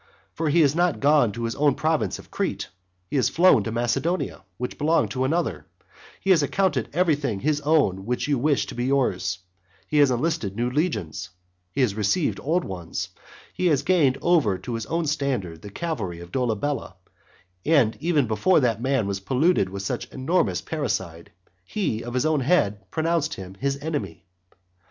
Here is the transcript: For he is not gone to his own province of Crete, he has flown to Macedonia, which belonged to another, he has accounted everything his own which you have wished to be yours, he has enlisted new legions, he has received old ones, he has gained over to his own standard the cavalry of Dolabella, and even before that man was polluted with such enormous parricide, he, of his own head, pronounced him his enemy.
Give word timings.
For 0.33 0.49
he 0.49 0.63
is 0.63 0.73
not 0.75 0.99
gone 0.99 1.31
to 1.33 1.43
his 1.43 1.53
own 1.55 1.75
province 1.75 2.17
of 2.17 2.31
Crete, 2.31 2.69
he 3.11 3.17
has 3.17 3.29
flown 3.29 3.61
to 3.65 3.71
Macedonia, 3.71 4.41
which 4.57 4.79
belonged 4.79 5.11
to 5.11 5.25
another, 5.25 5.67
he 6.19 6.31
has 6.31 6.41
accounted 6.41 6.89
everything 6.91 7.39
his 7.41 7.61
own 7.61 8.03
which 8.07 8.27
you 8.27 8.37
have 8.37 8.43
wished 8.43 8.69
to 8.69 8.73
be 8.75 8.85
yours, 8.85 9.37
he 9.87 9.99
has 9.99 10.09
enlisted 10.09 10.55
new 10.55 10.71
legions, 10.71 11.29
he 11.71 11.81
has 11.81 11.93
received 11.93 12.39
old 12.41 12.65
ones, 12.65 13.09
he 13.53 13.67
has 13.67 13.83
gained 13.83 14.17
over 14.23 14.57
to 14.57 14.73
his 14.73 14.87
own 14.87 15.05
standard 15.05 15.61
the 15.61 15.69
cavalry 15.69 16.19
of 16.19 16.31
Dolabella, 16.31 16.95
and 17.63 17.95
even 17.99 18.25
before 18.25 18.59
that 18.59 18.81
man 18.81 19.05
was 19.05 19.19
polluted 19.19 19.69
with 19.69 19.83
such 19.83 20.09
enormous 20.09 20.61
parricide, 20.61 21.31
he, 21.63 22.01
of 22.01 22.15
his 22.15 22.25
own 22.25 22.39
head, 22.39 22.89
pronounced 22.89 23.35
him 23.35 23.53
his 23.59 23.77
enemy. 23.77 24.25